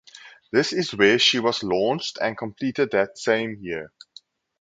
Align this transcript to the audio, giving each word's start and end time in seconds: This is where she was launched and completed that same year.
This 0.51 0.73
is 0.73 0.95
where 0.95 1.19
she 1.19 1.37
was 1.37 1.61
launched 1.61 2.17
and 2.19 2.35
completed 2.35 2.89
that 2.89 3.19
same 3.19 3.59
year. 3.61 3.91